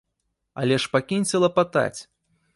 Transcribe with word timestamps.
Але 0.61 0.79
ж 0.85 0.89
пакіньце 0.95 1.43
лапатаць! 1.45 1.99